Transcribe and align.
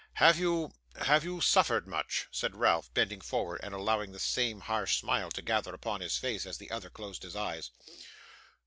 Have 0.13 0.39
you 0.39 0.73
have 0.95 1.23
you 1.23 1.41
suffered 1.41 1.85
much?' 1.85 2.25
said 2.31 2.55
Ralph, 2.55 2.91
bending 2.91 3.21
forward, 3.21 3.59
and 3.61 3.71
allowing 3.75 4.13
the 4.13 4.19
same 4.19 4.61
harsh 4.61 4.97
smile 4.97 5.29
to 5.29 5.43
gather 5.43 5.75
upon 5.75 6.01
his 6.01 6.17
face, 6.17 6.47
as 6.47 6.57
the 6.57 6.71
other 6.71 6.89
closed 6.89 7.21
his 7.21 7.35
eyes. 7.35 7.69